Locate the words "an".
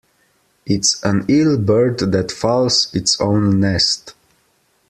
1.03-1.25